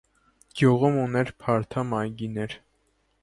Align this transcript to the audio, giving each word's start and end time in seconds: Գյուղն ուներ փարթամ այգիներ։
Գյուղն 0.59 0.97
ուներ 1.01 1.29
փարթամ 1.45 1.93
այգիներ։ 1.99 2.57